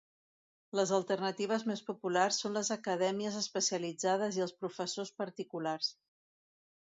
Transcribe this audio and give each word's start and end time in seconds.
Les 0.77 0.91
alternatives 0.97 1.65
més 1.71 1.83
populars 1.89 2.39
són 2.43 2.55
les 2.59 2.71
acadèmies 2.75 3.37
especialitzades 3.41 4.39
i 4.39 4.45
els 4.49 4.57
professors 4.65 5.15
particulars. 5.23 5.91